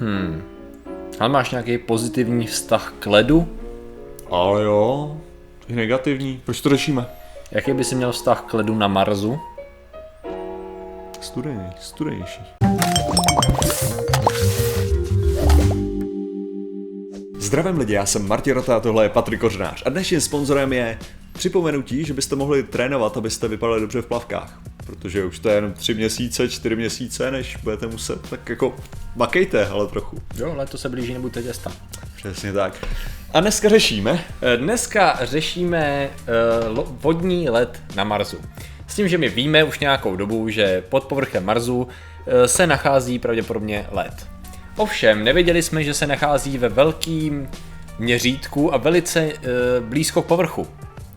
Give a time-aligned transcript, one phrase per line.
[0.00, 0.42] Hmm.
[1.20, 3.48] Ale máš nějaký pozitivní vztah k ledu?
[4.30, 5.16] Ale jo,
[5.68, 6.42] i negativní.
[6.44, 7.06] Proč to řešíme?
[7.50, 9.38] Jaký by si měl vztah k ledu na Marsu?
[11.20, 12.40] Studený, studenější.
[17.38, 19.82] Zdravím lidi, já jsem Martin Rota a tohle je Patrik Kořenář.
[19.86, 20.98] A dnešním sponzorem je
[21.32, 24.60] připomenutí, že byste mohli trénovat, abyste vypadali dobře v plavkách.
[24.88, 28.76] Protože už to je jenom tři měsíce, čtyři měsíce, než budete muset, tak jako
[29.16, 30.22] makejte, ale trochu.
[30.36, 31.72] Jo, leto se blíží, nebuďte těsta.
[32.16, 32.86] Přesně tak.
[33.34, 36.10] A dneska řešíme, Eh, Dneska řešíme
[36.76, 38.36] uh, vodní led na Marsu.
[38.86, 41.88] S tím, že my víme už nějakou dobu, že pod povrchem Marsu uh,
[42.46, 44.26] se nachází pravděpodobně led.
[44.76, 47.48] Ovšem, nevěděli jsme, že se nachází ve velkým
[47.98, 49.32] měřítku a velice uh,
[49.88, 50.66] blízko k povrchu.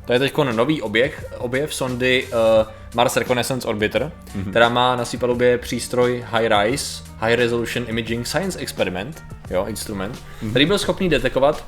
[0.05, 4.50] To je teď nový objev, objev sondy uh, Mars Reconnaissance Orbiter, mm-hmm.
[4.50, 10.50] která má na své palubě přístroj HiRISE, High Resolution Imaging Science Experiment, jo, instrument, mm-hmm.
[10.50, 11.66] který byl schopný detekovat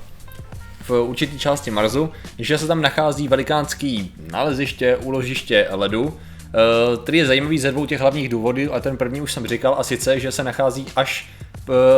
[0.82, 7.26] v určité části Marsu, že se tam nachází velikánský naleziště, úložiště ledu, eh, který je
[7.26, 10.32] zajímavý ze dvou těch hlavních důvodů, a ten první už jsem říkal, a sice, že
[10.32, 11.28] se nachází až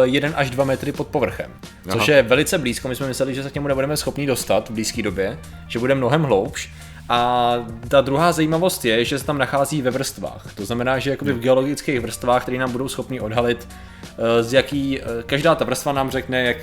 [0.03, 1.51] 1 až 2 metry pod povrchem,
[1.91, 2.17] což Aha.
[2.17, 2.87] je velice blízko.
[2.87, 5.95] My jsme mysleli, že se k němu nebudeme schopni dostat v blízké době, že bude
[5.95, 6.69] mnohem hloubš.
[7.09, 7.53] A
[7.87, 10.53] ta druhá zajímavost je, že se tam nachází ve vrstvách.
[10.55, 13.67] To znamená, že jakoby v geologických vrstvách, které nám budou schopni odhalit,
[14.03, 16.57] eh, z jaký, eh, každá ta vrstva nám řekne, jak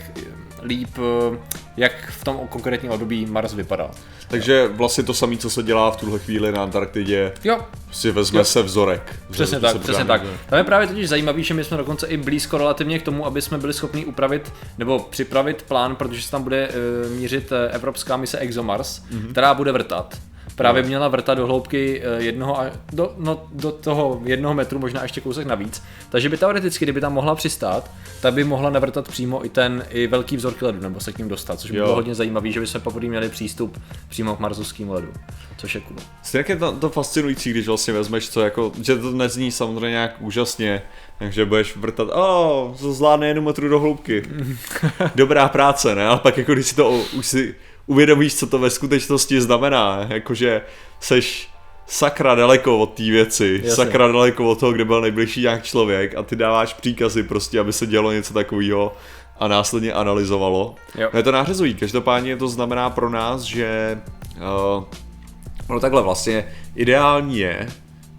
[0.63, 1.39] líp, eh,
[1.77, 3.91] jak v tom konkrétním období Mars vypadá.
[4.29, 8.39] takže vlastně to samé, co se dělá v tuhle chvíli na Antarktidě, Jo, si vezme
[8.39, 8.45] Jo.
[8.45, 9.17] se vzorek.
[9.31, 10.23] Přesně tak, se přesně tak.
[10.49, 13.43] Tam je právě totiž zajímavý, že my jsme dokonce i blízko relativně k tomu, aby
[13.43, 18.39] jsme byli schopni upravit nebo připravit plán, protože se tam bude uh, mířit evropská mise
[18.39, 19.31] ExoMars, mm-hmm.
[19.31, 20.19] která bude vrtat.
[20.63, 25.03] Právě měla vrtat do hloubky eh, jednoho, a, do, no, do toho jednoho metru, možná
[25.03, 25.83] ještě kousek navíc.
[26.11, 30.07] Takže by teoreticky, kdyby tam mohla přistát, tak by mohla navrtat přímo i ten i
[30.07, 31.85] velký vzorky ledu, nebo se k ním dostat, což by Jo.
[31.85, 35.13] bylo hodně zajímavý, že by jsme poprvé měli přístup přímo k marsovskému ledu,
[35.57, 35.97] což je cool.
[36.23, 40.17] Stejně je to, to fascinující, když vlastně vezmeš co jako, že to nezní samozřejmě nějak
[40.21, 40.83] úžasně,
[41.19, 44.23] takže budeš vrtat, o, oh, to zvládne jenom metru do hloubky.
[45.15, 46.07] Dobrá práce, ne?
[46.07, 47.55] Ale pak jako když si to už si
[47.87, 50.63] uvědomíš, co to ve skutečnosti znamená, jakože
[51.01, 51.49] seš
[51.87, 53.85] sakra daleko od té věci, Jasně.
[53.85, 57.73] sakra daleko od toho, kde byl nejbližší nějak člověk a ty dáváš příkazy prostě, aby
[57.73, 58.97] se dělo něco takového
[59.41, 60.75] a následně analyzovalo.
[60.99, 61.09] Jo.
[61.13, 64.01] No je to nářezový, každopádně to znamená pro nás, že
[64.37, 64.85] uh,
[65.69, 67.69] no takhle vlastně ideální je,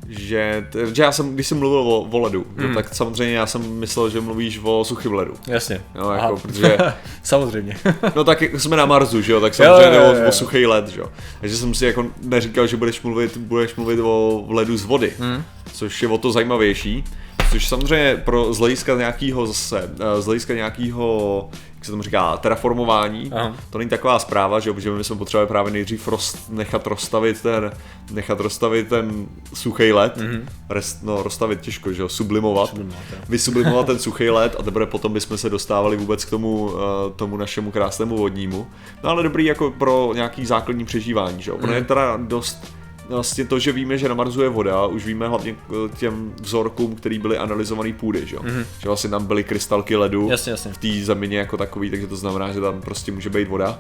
[0.10, 2.70] že, že já jsem, když jsem mluvil o, o ledu, hmm.
[2.70, 5.34] no, tak samozřejmě já jsem myslel, že mluvíš o suchým ledu.
[5.48, 5.82] Jasně.
[5.96, 6.78] Jo, jako, protože-
[7.24, 7.78] Samozřejmě.
[8.16, 10.30] No tak jako jsme na Marsu, že jo, tak samozřejmě jo, jde jo, o, jo.
[10.30, 11.10] o suchý led, že jo.
[11.42, 15.44] Takže jsem si jako neříkal, že budeš mluvit, budeš mluvit o ledu z vody, hmm.
[15.74, 17.04] což je o to zajímavější.
[17.52, 21.50] Což samozřejmě pro z hlediska nějakého zase, eh, z hlediska nějakého,
[21.84, 23.56] jak se tomu říká, terraformování, Aha.
[23.70, 27.72] to není taková zpráva, že, protože my jsme potřebovali právě nejdřív rost, nechat rozstavit ten,
[28.12, 30.46] nechat rozstavit ten suchý led, mm-hmm.
[30.70, 35.14] Rest, no rozstavit těžko, že jo, sublimovat, Sublimovat, vysublimovat ten suchý led a teprve potom
[35.14, 38.68] bychom se dostávali vůbec k tomu, eh, tomu našemu krásnému vodnímu.
[39.04, 41.58] No ale dobrý jako pro nějaký základní přežívání, že jo.
[41.58, 41.86] Pro mm.
[41.86, 42.66] teda dost
[43.10, 45.56] vlastně to, že víme, že na Marsu je voda, už víme hlavně
[45.94, 48.44] k těm vzorkům, který byly analyzovaný půdy, že jo.
[48.44, 48.66] Mm.
[48.80, 50.74] Že vlastně tam byly krystalky ledu Jasně, jasně.
[50.74, 53.80] v té zemině jako takový, takže to znamená, že tam prostě může být voda.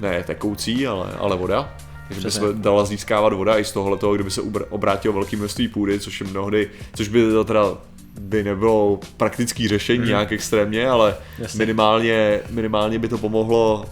[0.00, 1.74] Ne tekoucí, ale, ale voda.
[2.08, 5.36] Takže by se dala získávat voda i z tohohle toho, kdyby se ubr- obrátilo velké
[5.36, 7.64] množství půdy, což je mnohdy, což by to teda
[8.20, 10.06] by nebylo praktický řešení mm.
[10.06, 11.58] nějak extrémně, ale Jasně.
[11.58, 13.86] minimálně, minimálně by to pomohlo,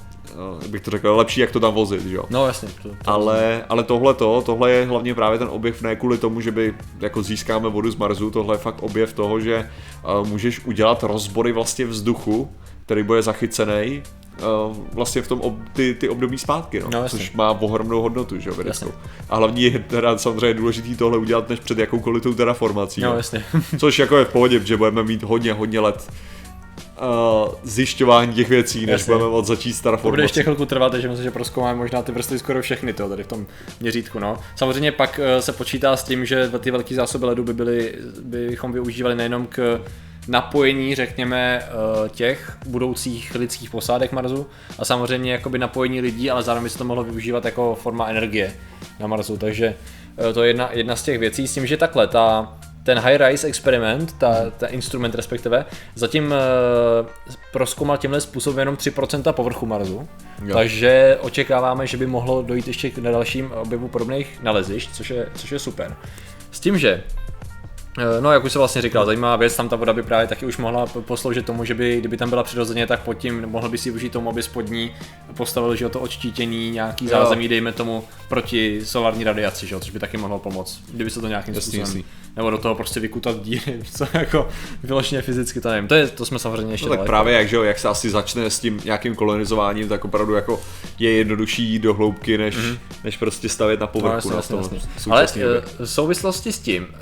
[0.62, 2.24] jak bych to řekl, lepší, jak to tam vozit, že jo.
[2.30, 2.68] No jasně.
[2.82, 6.40] To, to Ale, ale tohle to, tohle je hlavně právě ten objev ne kvůli tomu,
[6.40, 9.70] že by jako získáme vodu z Marsu, tohle je fakt objev toho, že
[10.20, 12.50] uh, můžeš udělat rozbory vlastně vzduchu,
[12.84, 14.02] který bude zachycený
[14.38, 18.38] uh, vlastně v tom ob, ty, ty období zpátky, no, No, což má ohromnou hodnotu,
[18.38, 18.92] že jo, vědeckou.
[19.30, 23.00] A hlavně je teda samozřejmě důležitý tohle udělat než před jakoukoliv tou terraformací.
[23.00, 23.44] No jasně.
[23.78, 26.10] Což jako je v pohodě, že budeme mít hodně, hodně let
[27.02, 29.14] uh, zjišťování těch věcí, než Jasně.
[29.14, 32.12] budeme od začít s To bude ještě chvilku trvat, takže myslím, že proskoumáme možná ty
[32.12, 33.46] vrstvy skoro všechny to tady v tom
[33.80, 34.18] měřítku.
[34.18, 34.38] No.
[34.56, 38.72] Samozřejmě pak eh, se počítá s tím, že ty velké zásoby ledu by byly, bychom
[38.72, 39.80] využívali nejenom k
[40.28, 44.46] napojení, řekněme, eh, těch budoucích lidských posádek Marsu
[44.78, 48.52] a samozřejmě jakoby napojení lidí, ale zároveň by se to mohlo využívat jako forma energie
[49.00, 49.74] na Marsu, takže
[50.34, 52.54] to je jedna, jedna z těch věcí s tím, že takhle ta,
[52.84, 55.64] ten High Rise experiment, ta, ta instrument respektive,
[55.94, 57.06] zatím uh,
[57.52, 60.08] proskoumal tímhle způsobem jenom 3% povrchu Marsu,
[60.44, 60.54] Jo.
[60.54, 65.52] takže očekáváme, že by mohlo dojít ještě k dalším objevu podobných nalezišť, což je, což
[65.52, 65.96] je super.
[66.50, 67.21] S tím, že Eh,
[68.20, 70.56] No, jak už se vlastně říkal, zajímavá věc, tam ta voda by právě taky už
[70.56, 73.90] mohla posloužit tomu, že by, kdyby tam byla přirozeně, tak pod tím mohl by si
[73.90, 74.94] využít tomu, aby spod ní
[75.36, 77.10] postavil, že to odštítění, nějaký Jo.
[77.10, 81.20] zázemí, dejme tomu, proti solární radiaci, že jo, což by taky mohlo pomoct, kdyby se
[81.20, 82.04] to nějakým Jasný, způsobem, jasný.
[82.36, 84.48] nebo do toho prostě vykutat díry, co jako
[84.82, 87.10] vyloženě fyzicky, to nevím, to, je, to jsme samozřejmě ještě No tak daleko.
[87.10, 90.60] právě jak, že jo, jak se asi začne s tím nějakým kolonizováním, tak opravdu jako
[90.98, 92.56] je jednodušší jít do hloubky, než,
[93.04, 94.14] než prostě stavět na No, povrchu.
[94.16, 94.78] jasně, na jasně, tom
[95.20, 95.44] jasně.
[95.44, 96.98] Ale eh, v souvislosti s tím eh,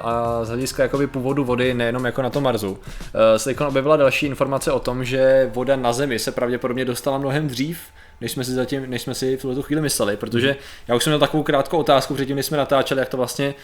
[0.00, 2.78] a z hlediska jakoby původu vody, nejenom jako na tom Marsu,
[3.14, 7.48] eh, se objevila další informace o tom, že voda na Zemi se pravděpodobně dostala mnohem
[7.48, 7.78] dřív,
[8.20, 10.56] než jsme si zatím, než jsme si v tuhle tu chvíli mysleli, protože
[10.88, 13.54] já už jsem měl takovou krátkou otázku předtím, než jsme natáčeli, jak to vlastně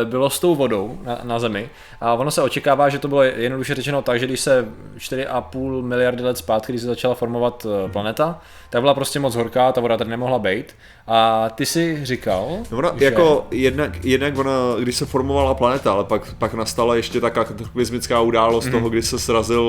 [0.00, 1.70] eh, bylo s tou vodou na, na Zemi.
[2.00, 4.68] A ono se očekává, že to bylo jednoduše řečeno tak, že když se
[4.98, 9.72] 4,5 miliardy let zpátky, když se začala formovat eh, planeta, tak byla prostě moc horká,
[9.72, 10.76] ta voda tady nemohla být.
[11.06, 13.04] A ty si říkal, No ona, že...
[13.04, 18.20] jako jednak, jednak ona, když se formovala planeta, ale pak, pak nastala ještě ta kataklizmická
[18.20, 18.74] událost Mhm.
[18.74, 18.80] mm.
[18.80, 19.62] toho, kdy se srazil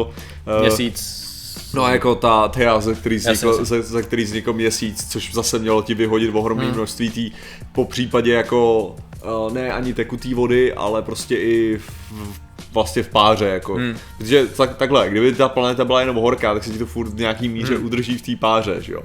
[0.55, 1.30] uh, měsíc.
[1.73, 3.65] No a jako ta Thea, ze který, vznikl, jasně.
[3.65, 6.73] ze, ze který vznikl měsíc, což zase mělo ti vyhodit ohromné Hmm.
[6.75, 7.31] množství tý,
[7.73, 8.85] po případě jako
[9.47, 11.91] uh, ne ani tekutý vody, ale prostě i v,
[12.73, 13.73] vlastně v páře, jako.
[13.73, 13.93] Hmm.
[14.17, 17.15] Protože tak, takhle, kdyby ta planeta byla jenom horká, tak se ti to furt v
[17.19, 17.85] nějaký míře Hmm.
[17.85, 19.01] udrží v té páře, že jo.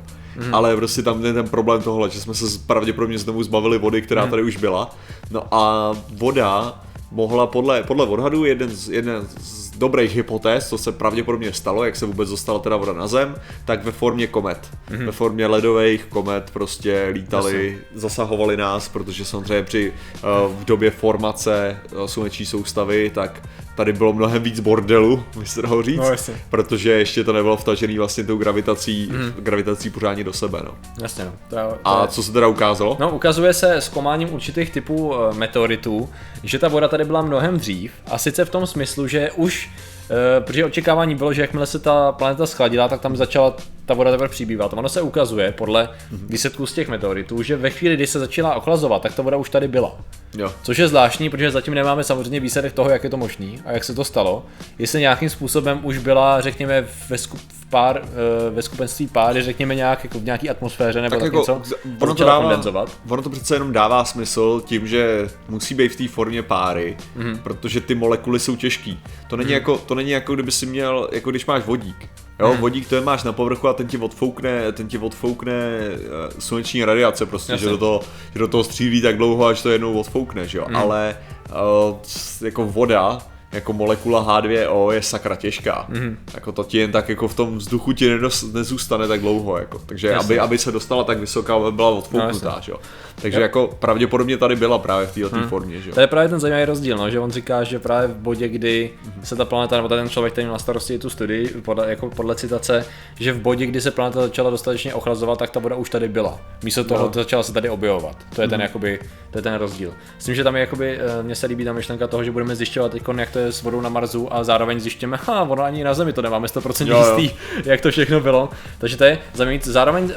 [0.53, 4.03] Ale prostě tam je ten problém tohle, že jsme se z- pravděpodobně znovu zbavili vody,
[4.03, 4.31] která Hmm.
[4.31, 4.95] tady už byla.
[5.31, 6.81] No a voda
[7.13, 11.97] mohla podle, podle odhadu jeden z, jeden z dobrých hypotéz, co se pravděpodobně stalo, jak
[11.97, 13.35] se vůbec dostala teda voda na Zem,
[13.65, 14.71] tak ve formě komet.
[15.07, 21.81] Ve formě ledových komet prostě lítali, zasahovali nás, protože samozřejmě při uh, v době formace
[21.93, 23.43] uh, sluneční soustavy, tak
[23.77, 26.35] tady bylo mnohem víc bordelu, by se dalo říct, No, jasně.
[26.51, 30.71] protože ještě to nebylo vtažený vlastně tou gravitací, gravitací pořádně do sebe, no.
[31.03, 31.33] Jasně, no.
[31.51, 32.09] To je, to A je...
[32.09, 32.97] co se teda ukázalo?
[33.01, 36.09] No, ukazuje se zkoumáním určitých typů eh, meteoritů,
[36.43, 39.71] že ta voda tady byla mnohem dřív a sice v tom smyslu, že už
[40.11, 44.11] eh, protože očekávání bylo, že jakmile se ta planeta schladila, tak tam začala ta voda
[44.11, 44.73] teprve přibývat.
[44.73, 49.03] Ono se ukazuje podle výsledků z těch meteoritů, že ve chvíli, kdy se začala ochlazovat,
[49.03, 49.97] tak ta voda už tady byla.
[50.39, 50.53] Jo.
[50.63, 53.85] Což je zvláštní, protože zatím nemáme samozřejmě výsledek toho, jak je to možný a jak
[53.85, 54.47] se to stalo.
[54.79, 59.75] Jestli nějakým způsobem už byla, řekněme, ve, skup, v pár, eh, ve skupenství páry, řekněme
[59.75, 61.63] nějak, jako v nějaké atmosféře nebo tak, Tak jako, něco,
[62.01, 62.91] ono to, dává, kondenzovat.
[63.09, 67.29] ono to přece jenom dává smysl tím, že musí být v té formě páry, Mhm.
[67.31, 67.39] mm.
[67.39, 69.01] protože ty molekuly jsou těžký.
[69.29, 69.55] To není, mm.
[69.55, 72.09] jako, to není jako kdyby si měl, jako když máš vodík.
[72.41, 75.97] Jo, vodík to je máš na povrchu a ten ti odfoukne, ten ti odfoukne eh,
[76.39, 77.65] sluneční radiace prostě, Jasně.
[77.65, 78.01] že do, toho,
[78.33, 80.67] že do toho střílí tak dlouho, až to jednou odfoukne, že jo.
[80.69, 80.77] Mm.
[80.77, 81.17] Ale
[81.51, 81.97] uh,
[82.41, 83.19] jako voda,
[83.57, 85.87] jako molekula H2O je sakra těžká.
[85.89, 86.05] Mhm.
[86.05, 86.19] Mm.
[86.35, 89.59] Jako to ti jen tak jako v tom vzduchu ti nedos, nezůstane tak dlouho.
[89.59, 89.79] Jako.
[89.87, 90.25] Takže Jasně.
[90.25, 92.53] aby, aby se dostala tak vysoká, aby byla odfouknutá.
[92.57, 92.79] No, že jo.
[93.23, 95.49] Takže jako pravděpodobně tady byla právě v této hmm.
[95.49, 95.81] formě.
[95.81, 95.93] Že.
[95.93, 98.91] To je právě ten zajímavý rozdíl, no, že on říká, že právě v bodě, kdy
[99.23, 102.35] se ta planeta, nebo ten člověk, který měl na starosti tu studii, podle, jako podle
[102.35, 102.85] citace,
[103.21, 106.41] že v bodě, kdy se planeta začala dostatečně ochlazovat, tak ta voda už tady byla.
[106.65, 107.13] Místo toho No.
[107.13, 108.17] začala se tady objevovat.
[108.35, 109.01] To je ten, jakoby,
[109.31, 109.93] to je ten rozdíl.
[110.19, 112.57] S tím, že tam je, jakoby, eh, mně se líbí ta myšlenka toho, že budeme
[112.57, 115.85] zjišťovat, teď, jak to je s vodou na Marsu a zároveň zjišťujeme, ha, ono ani
[115.85, 117.19] na Zemi to nemáme 100% Jo, jo.
[117.19, 118.49] jistý, jak to všechno bylo.
[118.79, 119.59] Takže to je zajímavé.
[119.63, 120.11] Zároveň uh,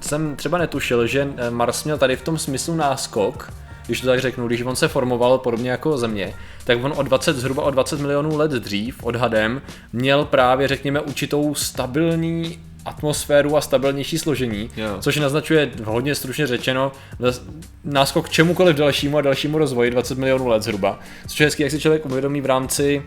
[0.00, 3.52] jsem třeba netušil, že eh, Mars měl tady v tom smyslu náskok,
[3.86, 6.34] když to tak řeknu, když on se formoval podobně jako Země,
[6.64, 11.54] tak on o 20, zhruba o 20 milionů let dřív odhadem měl právě, řekněme, určitou
[11.54, 14.88] stabilní atmosféru a stabilnější složení, Jo.
[15.00, 16.92] což naznačuje hodně stručně řečeno
[17.84, 20.98] náskok k čemukoliv dalšímu a dalšímu rozvoji 20 milionů let zhruba.
[21.28, 23.02] Což je hezký, jak si člověk uvědomí v rámci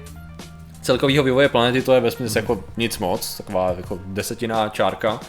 [0.82, 5.20] celkového vývoje planety, to je ve smyslu jako nic moc, taková jako desetina čárka.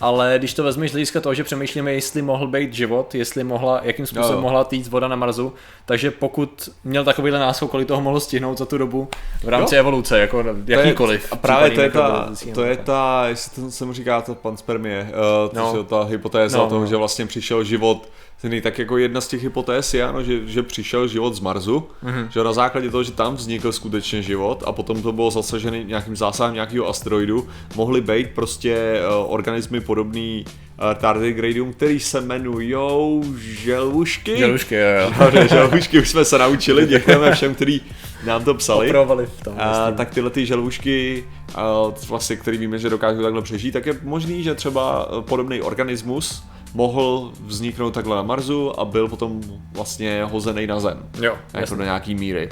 [0.00, 3.80] Ale když to vezmeš z hlediska toho, že přemýšlíme, jestli mohl být život, jestli mohla,
[3.82, 4.40] jakým způsobem Jo.
[4.40, 5.52] mohla týct voda na Marsu,
[5.86, 9.08] takže pokud měl takovýhle náskok, kolik toho mohl stihnout za tu dobu
[9.44, 9.78] v rámci Jo.
[9.80, 11.32] evoluce, jako jakýkoliv.
[11.32, 15.02] A právě to je, ta, to je ta, jestli to se mu říká to panspermie,
[15.48, 15.72] uh, No.
[15.74, 15.84] no.
[15.84, 16.86] ta hypotéza No, no, toho, no.
[16.86, 18.08] že vlastně přišel život,
[18.42, 21.86] ten tak jako jedna z těch hypotéz je, ano, že, že přišel život z Marsu,
[22.02, 22.14] Mhm.
[22.14, 22.28] mm-hmm.
[22.30, 26.16] že na základě toho, že tam vznikl skutečně život a potom to bylo zasažený nějakým
[26.16, 34.36] zásahem nějakého asteroidu, mohly být prostě uh, organismy podobný uh, tardigradium, který se jmenujou želvušky.
[34.38, 35.12] Želušky, jo, jo.
[35.24, 37.80] Dobře, želvušky už jsme se naučili, děkujeme všem, kteří
[38.26, 38.86] nám to psali.
[38.86, 39.54] Opravovali v tom.
[39.58, 39.94] A, myslím.
[39.96, 41.24] tak tyhle ty želvušky,
[41.54, 41.72] a,
[42.08, 46.42] vlastně, který víme, že dokážou takhle přežít, tak je možný, že třeba eh, podobný organismus
[46.76, 49.40] mohl vzniknout takhle na Marsu a byl potom
[49.72, 50.98] vlastně hozený na Zem.
[51.22, 52.48] Jo, Jako jasný, do nějaký míry.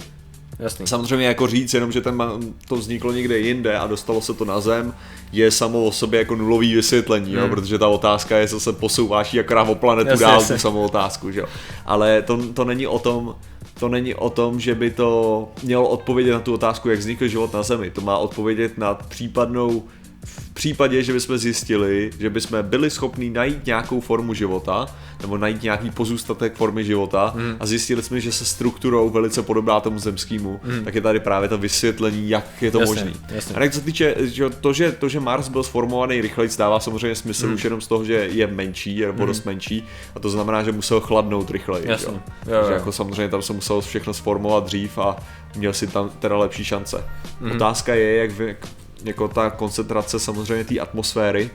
[0.58, 0.86] jasný.
[0.86, 2.22] Samozřejmě jako říct jenom, že ten,
[2.68, 4.94] to vzniklo někde jinde a dostalo se to na Zem,
[5.32, 7.38] je samo o sobě jako nulový vysvětlení, hmm.
[7.38, 10.54] jo, protože ta otázka je, co se posouváš akorát o planetu Jasně, dál, jasně.
[10.54, 11.46] tu samou otázku, že jo.
[11.86, 13.34] Ale to, to není o tom,
[13.80, 17.52] to není o tom, že by to mělo odpovědět na tu otázku, jak vznikl život
[17.52, 17.90] na Zemi.
[17.90, 19.82] To má odpovědět na případnou
[20.24, 24.86] v případě, že bychom zjistili, že bychom byli schopni najít nějakou formu života,
[25.20, 27.56] nebo najít nějaký pozůstatek formy života mm.
[27.60, 30.84] a zjistili jsme, že se strukturou velice podobná tomu zemskému, mm.
[30.84, 33.12] tak je tady právě to vysvětlení, jak je to Jasně, možné.
[33.54, 37.14] A tak se týče, že to, že, to, že Mars byl sformovaný rychleji, dává samozřejmě
[37.14, 37.54] smysl Mm.
[37.54, 40.72] už jenom z toho, že je menší, je nebo dost menší, a to znamená, že
[40.72, 41.90] musel chladnout rychleji.
[41.90, 42.12] Jasně.
[42.12, 42.20] Jo?
[42.46, 42.60] Jo, jo.
[42.60, 45.16] Takže jako samozřejmě tam se muselo všechno sformovat dřív a
[45.56, 47.04] měl si tam teda lepší šance.
[47.40, 47.50] Mhm.
[47.50, 47.56] Mm.
[47.56, 48.68] Otázka je, jak, vy, jak
[49.04, 51.50] jako ta koncentrace samozřejmě té atmosféry,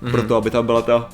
[0.00, 0.10] mm.
[0.10, 1.08] proto aby tam byla ta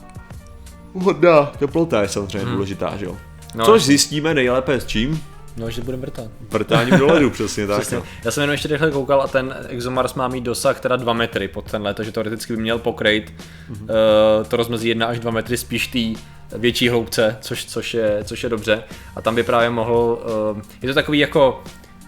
[0.95, 2.53] hodná teplota je samozřejmě mm.
[2.53, 3.17] důležitá, že jo.
[3.55, 5.23] No, Což zjistíme nejlépe s čím?
[5.57, 6.25] No, že budeme vrtat.
[6.51, 7.81] Vrtáním do ledu, přesně tak.
[7.81, 7.97] Přesně.
[7.97, 8.03] No.
[8.25, 11.49] Já jsem jenom ještě rychle koukal a ten ExoMars má mít dosah teda 2 metry
[11.49, 13.33] pod tenhle, takže teoreticky by měl pokrýt
[13.71, 13.83] mm-hmm.
[13.83, 16.21] uh, to rozmezí 1 až 2 metry spíš té
[16.59, 18.83] větší hloubce, což, což, je, což je dobře.
[19.17, 20.23] A tam by právě mohl,
[20.55, 21.63] uh, je to takový jako,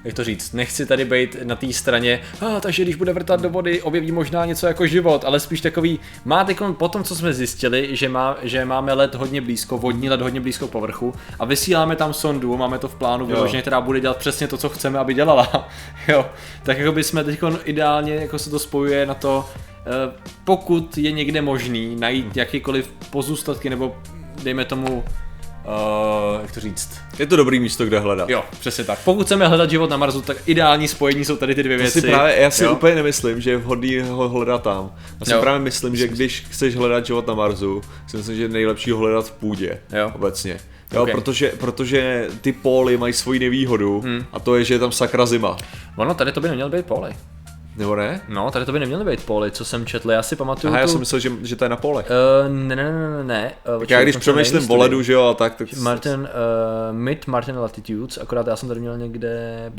[0.05, 3.51] jak to říct, nechci tady být na té straně, ah, takže když bude vrtat do
[3.51, 6.47] vody, objeví možná něco jako život, ale spíš takový, má
[6.79, 10.41] po tom, co jsme zjistili, že, má, že máme led hodně blízko, vodní led hodně
[10.41, 14.49] blízko povrchu a vysíláme tam sondu, máme to v plánu vyloženě, která bude dělat přesně
[14.49, 15.69] to, co chceme, aby dělala.
[16.09, 16.27] jo,
[16.63, 19.49] tak jako bychom teď ideálně, jako se to spojuje na to,
[19.81, 20.13] eh,
[20.45, 23.97] pokud je někde možný najít jakýkoliv pozůstatky nebo
[24.43, 25.05] dejme tomu,
[25.65, 28.31] uh, jak to říct, Je to dobrý místo, kde hledat.
[28.31, 28.99] Jo, přesně tak.
[29.05, 32.01] Pokud chceme hledat život na Marsu, tak ideální spojení jsou tady ty dvě To věci.
[32.01, 32.73] si právě, já si jo?
[32.73, 34.93] úplně nemyslím, že je vhodný ho hledat tam.
[35.21, 35.41] Já si Jo.
[35.41, 38.99] právě myslím, že když chceš hledat život na Marsu, si myslím, že je nejlepší ho
[38.99, 39.79] hledat v půdě.
[39.93, 40.13] Jo.
[40.15, 40.57] Obecně.
[40.93, 41.11] Jo, Ok.
[41.11, 44.25] protože, protože ty póly mají svoji nevýhodu Hmm.
[44.33, 45.57] a to je, že je tam sakra zima.
[45.97, 47.11] Ono, tady to by neměly být póly.
[47.77, 48.21] Nebo ne?
[48.29, 50.11] No, tady to by neměly být póly, co jsem četl.
[50.11, 50.93] Já si pamatuju Aha, já tu...
[50.93, 52.07] jsem myslel, že, že to je na polech.
[52.11, 53.53] Uh, ne, ne, ne, ne, ne.
[53.75, 57.27] Uh, tak já když přemýšlím o ledu, že jo, a tak, tak Martin, uh, Mid
[57.27, 59.73] Martin Latitudes, akorát já jsem tady měl někde...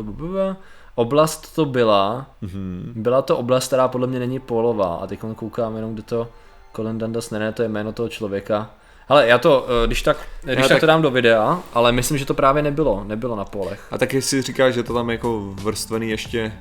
[0.95, 2.91] Oblast to byla, Mhm.
[2.95, 6.27] byla to oblast, která podle mě není polová a teď koukám jenom, kde to
[6.75, 8.69] Colin Dundas, ne, ne, to je jméno toho člověka.
[9.09, 11.91] Ale já to, eh, když tak, když Já tak, tak- to dám do videa, ale
[11.91, 13.87] myslím, že to právě nebylo, nebylo na polech.
[13.91, 16.53] A tak jestli říkáš, že to tam jako vrstvený ještě,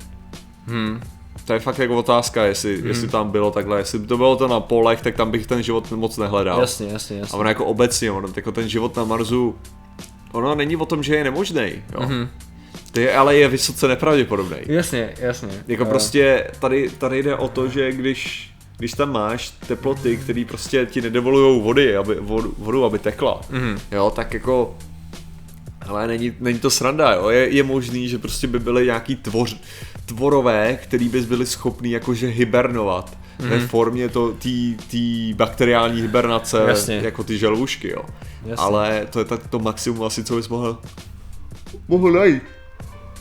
[0.66, 1.00] Hmm.
[1.44, 2.86] To je fakt jako otázka, jestli, hmm.
[2.86, 5.62] jestli tam bylo takhle, jestli by to bylo to na polech, tak tam bych ten
[5.62, 6.60] život moc nehledal.
[6.60, 7.38] Jasně, jasně, A jasně.
[7.38, 9.56] ono jako obecně, ono, jako ten život na Marsu,
[10.32, 12.00] ono není o tom, že je nemožný, jo.
[12.00, 12.28] Mhm.
[12.92, 14.56] Ty, ale je vysoce nepravděpodobný.
[14.66, 15.48] Jasně, jasně.
[15.68, 20.44] Jako Eh, prostě tady, tady jde o to, že když, když tam máš teploty, které
[20.48, 23.78] prostě ti nedovolují vody, aby, vodu, vodu, aby tekla, Mhm.
[23.92, 24.74] jo, tak jako
[25.88, 27.28] ale není, není to sranda, jo.
[27.28, 29.56] Je, je možný, že prostě by byly nějaký tvoř,
[30.06, 33.48] tvorové, který bys byli schopný jakože hibernovat mm.
[33.48, 37.00] ve formě to, tý, tý bakteriální hibernace, Jasně.
[37.02, 38.04] jako ty želvušky, jo.
[38.46, 38.64] Jasně.
[38.64, 40.78] Ale to je tak to maximum asi, co bys mohl,
[41.88, 42.42] mohl najít.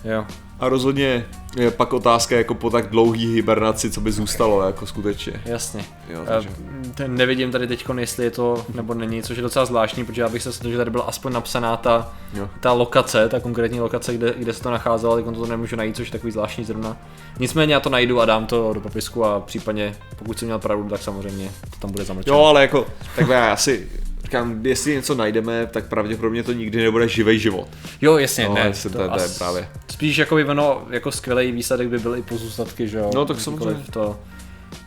[0.04, 0.26] Jo.
[0.60, 1.26] A rozhodně
[1.58, 5.42] je pak otázka jako po tak dlouhý hibernaci, co by zůstalo jako skutečně.
[5.46, 5.86] Jasně.
[6.10, 6.50] Jo, Eh, takže.
[6.96, 10.30] ten nevidím tady teď, jestli je to nebo není, což je docela zvláštní, protože já
[10.30, 12.50] bych se snažil, že tady byla aspoň napsaná ta, Jo.
[12.60, 16.08] ta lokace, ta konkrétní lokace, kde, kde se to nacházelo, ale to nemůžu najít, což
[16.08, 16.98] je takový zvláštní zrovna.
[17.40, 20.90] Nicméně já to najdu a dám to do popisku a případně, pokud jsem měl pravdu,
[20.90, 22.38] tak samozřejmě to tam bude zamlčeno.
[22.38, 23.90] Jo, ale jako, takhle já asi
[24.32, 27.68] říkám, jestli něco najdeme, tak pravděpodobně to nikdy nebude živý život.
[28.02, 28.62] jo jasně, No, ne.
[28.68, 29.68] jestli to je- to je právě.
[29.92, 33.12] Spíš jako by ono, jako skvělý výsledek by byl i pozůstatky, že jo.
[33.16, 33.84] No, tak samozřejmě.
[33.92, 34.20] To,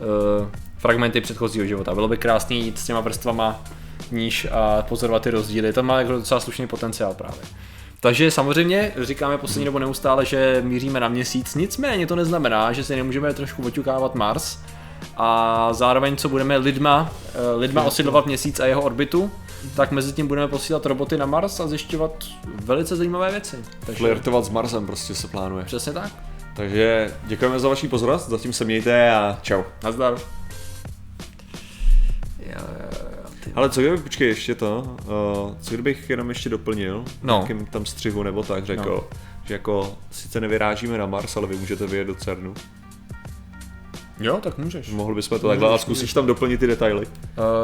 [0.01, 0.07] uh,
[0.79, 1.95] fragmenty předchozího života.
[1.95, 3.65] Bylo by krásný jít s těma vrstvama
[4.11, 5.73] níž a pozorovat ty rozdíly.
[5.73, 7.41] To má jako docela slušný potenciál právě.
[8.01, 12.97] Takže samozřejmě říkáme poslední dobu neustále, že míříme na měsíc, nicméně to neznamená, že si
[12.97, 14.59] nemůžeme trošku oťukávat Mars
[15.17, 19.31] a zároveň co budeme lidma, eh, lidma osidlovat měsíc a jeho orbitu,
[19.77, 22.25] tak mezi tím budeme posílat roboty na Mars a zjišťovat
[22.65, 23.57] velice zajímavé věci.
[23.87, 25.65] Takže Flirtovat s Marsem prostě se plánuje.
[25.65, 26.13] přesně tak.
[26.57, 29.63] Takže děkujeme za vaši pozornost, zatím se mějte a čau.
[29.85, 30.15] Nazdar.
[32.39, 33.53] Jo, jo, jo, ty.
[33.55, 37.35] Ale co kdyby, počkej, ještě to, uh, co kdybych jenom ještě doplnil, No.
[37.35, 39.19] nějakým tam střihu nebo tak řekl, No.
[39.45, 42.55] že jako sice nevyrážíme na Mars, ale vy můžete vyjet do CERNu.
[44.21, 44.89] Jo, tak můžeš.
[44.89, 47.07] Uh, Mohli bychom to takhle a zkusíš tam doplnit ty detaily.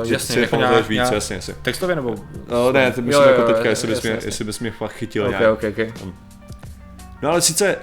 [0.05, 1.55] Že jasně, si jako nějak, víc, nějak, jasně, jasně.
[1.63, 2.15] Textově nebo?
[2.49, 4.29] No, ne, ty myslím Jo, jo, jako jo, teďka, jestli bys, jasně, mě, jasně.
[4.29, 5.53] jestli bys mě fakt chytil Ok, nějak.
[5.53, 6.11] ok, ok.
[7.23, 7.77] No ale sice,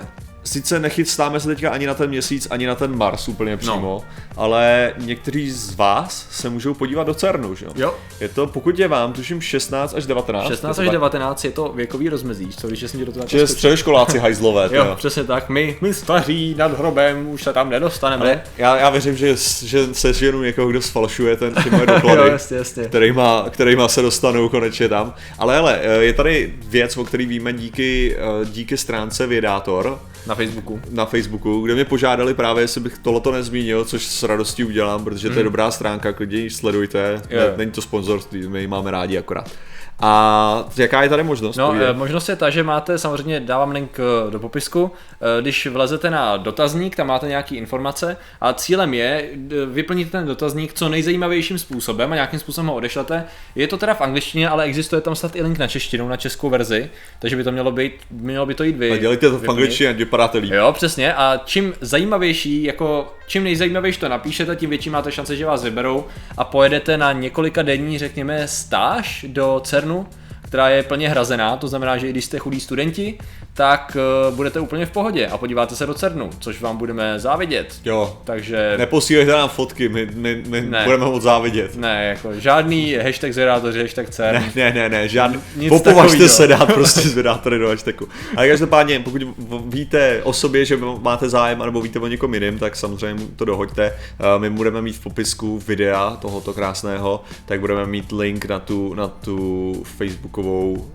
[0.48, 4.04] sice nechystáme se teďka ani na ten měsíc, ani na ten Mars úplně přímo, no.
[4.36, 7.72] ale někteří z vás se můžou podívat do CERNu, že jo?
[7.76, 7.96] Jo.
[8.20, 10.48] Je to, pokud je vám, tuším 16 až 19.
[10.48, 10.92] 16 je až to tak?
[10.92, 14.86] 19 je to věkový rozmezí, co když jsem ti do toho Že středoškoláci hajzlové, Jo,
[14.86, 14.96] jo.
[14.96, 15.50] přesně tak.
[15.50, 18.24] My, my staří nad hrobem už se tam nedostaneme.
[18.24, 19.36] Ale já, já věřím, že,
[19.66, 22.32] že se ženu někoho, kdo sfalšuje ten, ty moje jo, doklady.
[22.32, 22.84] jasně, jasně.
[22.84, 25.14] kterýma, kterýma se dostanou konečně tam.
[25.40, 30.82] Ale hele, je tady věc, o který víme díky, eh, díky stránce Vědátor Na Facebooku.
[30.92, 35.30] na Facebooku, kde mě požádali právě, jestli bych tohleto nezmínil, což s radostí udělám, protože
[35.30, 37.22] to je dobrá stránka, klidně ji sledujte.
[37.30, 37.40] Jo.
[37.40, 39.52] ne, není to sponzorství, my ji máme rádi akorát.
[40.00, 41.58] A jaká je tady možnost?
[41.58, 45.68] No, eh, možnost je ta, že máte, samozřejmě dávám link eh, do popisku, eh, když
[45.68, 49.30] vlezete na dotazník, tam máte nějaké informace a cílem je
[49.66, 53.26] vyplnit ten dotazník co nejzajímavějším způsobem a nějakým způsobem ho odešlete.
[53.56, 56.50] Je to teda v angličtině, ale existuje tam snad i link na češtinu, na českou
[56.50, 56.90] verzi,
[57.20, 58.92] takže by to mělo být, mělo by to jít vy.
[58.92, 60.52] A dělejte to v angličtině, ať vypadáte líp.
[60.52, 61.14] Jo, přesně.
[61.14, 66.06] A čím zajímavější, jako čím nejzajímavější to napíšete, tím větší máte šance, že vás vyberou
[66.38, 70.08] a pojedete na několika denní, řekněme, stáž do CERNu,
[70.42, 73.18] která je plně hrazená, to znamená, že i když jste chudí studenti,
[73.58, 73.98] tak
[74.30, 77.76] uh, budete úplně v pohodě a podíváte se do CERNu, což vám budeme závidět.
[77.86, 78.18] Jo.
[78.24, 80.82] Takže Neposílejte nám fotky, my, my, my Ne.
[80.86, 81.76] budeme moc závidět.
[81.76, 84.36] ne, jako žádný hashtag zvědátoři, hashtag CERN.
[84.36, 85.40] Ne, ne, ne, ne, žádný.
[85.56, 86.30] Nic Opovažte takovýho.
[86.30, 88.08] se dát prostě zvědátory do hashtagu.
[88.36, 89.22] Ale každopádně, pokud
[89.66, 93.86] víte o sobě, že máte zájem, nebo víte o někom jiným, tak samozřejmě to dohoďte.
[93.86, 98.94] Eh, My budeme mít v popisku videa tohoto krásného, tak budeme mít link na tu,
[98.94, 100.86] na tu facebookovou,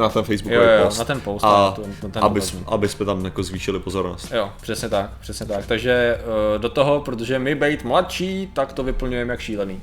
[0.00, 0.98] na ten facebookový Jo, jo, post.
[0.98, 2.64] na ten post, A na to- na ten aby, dotazník.
[2.68, 4.32] aby jsme tam jako zvýšili pozornost.
[4.32, 5.66] Jo, přesně tak, přesně tak.
[5.66, 6.18] Takže
[6.54, 9.80] uh, do toho, protože my být mladší, tak to vyplňujeme jak šílený.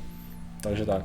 [0.62, 1.01] Takže tak.